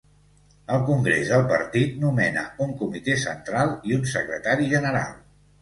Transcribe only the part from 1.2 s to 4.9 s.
del partit nomena un Comitè Central i un Secretari